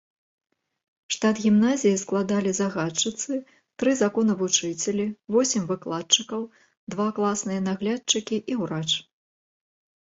[1.15, 3.31] Штат гімназіі складалі загадчыцы,
[3.83, 6.41] тры законавучыцелі, восем выкладчыкаў,
[6.97, 8.89] два класныя наглядчыкі і ўрач.